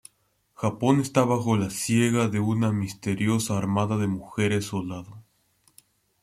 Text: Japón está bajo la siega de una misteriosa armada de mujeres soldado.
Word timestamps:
Japón 0.55 0.99
está 0.99 1.25
bajo 1.25 1.57
la 1.57 1.69
siega 1.69 2.27
de 2.27 2.39
una 2.39 2.71
misteriosa 2.73 3.55
armada 3.55 3.97
de 3.97 4.07
mujeres 4.07 4.65
soldado. 4.65 5.21